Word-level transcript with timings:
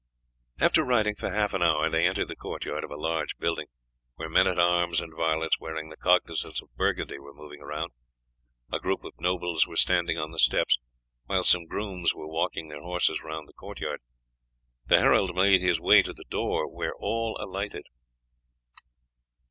After 0.59 0.83
riding 0.83 1.13
for 1.13 1.31
half 1.31 1.53
an 1.53 1.61
hour 1.61 1.87
they 1.87 2.07
entered 2.07 2.27
the 2.27 2.35
court 2.35 2.65
yard 2.65 2.83
of 2.83 2.89
a 2.89 2.95
large 2.95 3.37
building, 3.37 3.67
where 4.15 4.29
men 4.31 4.47
at 4.47 4.57
arms 4.57 4.99
and 4.99 5.13
varlets 5.13 5.59
wearing 5.59 5.89
the 5.89 5.95
cognizance 5.95 6.59
of 6.59 6.75
Burgundy 6.75 7.19
were 7.19 7.35
moving 7.35 7.61
about, 7.61 7.91
a 8.73 8.79
group 8.79 9.03
of 9.03 9.13
nobles 9.19 9.67
were 9.67 9.77
standing 9.77 10.17
on 10.17 10.31
the 10.31 10.39
steps, 10.39 10.79
while 11.27 11.43
some 11.43 11.67
grooms 11.67 12.15
were 12.15 12.25
walking 12.27 12.67
their 12.69 12.81
horses 12.81 13.21
round 13.21 13.47
the 13.47 13.53
court 13.53 13.79
yard. 13.79 13.99
The 14.87 14.97
herald 14.97 15.35
made 15.35 15.61
his 15.61 15.79
way 15.79 16.01
to 16.01 16.13
the 16.13 16.25
door, 16.27 16.65
and 16.67 16.75
here 16.81 16.93
all 16.97 17.37
alighted. 17.39 17.85